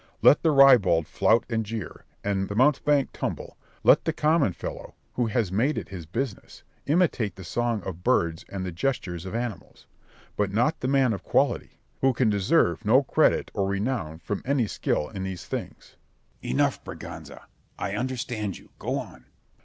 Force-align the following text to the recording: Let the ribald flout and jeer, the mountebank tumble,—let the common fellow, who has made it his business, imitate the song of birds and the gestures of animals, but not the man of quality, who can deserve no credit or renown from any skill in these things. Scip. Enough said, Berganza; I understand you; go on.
Let 0.23 0.41
the 0.41 0.49
ribald 0.49 1.05
flout 1.05 1.45
and 1.47 1.63
jeer, 1.63 2.05
the 2.23 2.55
mountebank 2.55 3.11
tumble,—let 3.13 4.03
the 4.03 4.11
common 4.11 4.51
fellow, 4.51 4.95
who 5.13 5.27
has 5.27 5.51
made 5.51 5.77
it 5.77 5.89
his 5.89 6.07
business, 6.07 6.63
imitate 6.87 7.35
the 7.35 7.43
song 7.43 7.83
of 7.83 8.03
birds 8.03 8.43
and 8.49 8.65
the 8.65 8.71
gestures 8.71 9.27
of 9.27 9.35
animals, 9.35 9.85
but 10.35 10.51
not 10.51 10.79
the 10.79 10.87
man 10.87 11.13
of 11.13 11.21
quality, 11.21 11.77
who 12.01 12.13
can 12.13 12.31
deserve 12.31 12.83
no 12.83 13.03
credit 13.03 13.51
or 13.53 13.67
renown 13.67 14.17
from 14.17 14.41
any 14.43 14.65
skill 14.65 15.07
in 15.09 15.21
these 15.21 15.45
things. 15.45 15.97
Scip. 16.41 16.49
Enough 16.49 16.75
said, 16.77 16.83
Berganza; 16.83 17.41
I 17.77 17.93
understand 17.93 18.57
you; 18.57 18.69
go 18.79 18.97
on. 18.97 19.25